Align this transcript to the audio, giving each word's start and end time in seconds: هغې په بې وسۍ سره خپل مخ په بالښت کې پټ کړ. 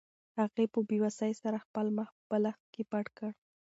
هغې 0.39 0.65
په 0.73 0.79
بې 0.87 0.97
وسۍ 1.03 1.31
سره 1.43 1.57
خپل 1.65 1.85
مخ 1.97 2.09
په 2.15 2.21
بالښت 2.29 2.63
کې 2.73 2.81
پټ 2.91 3.05
کړ. 3.17 3.31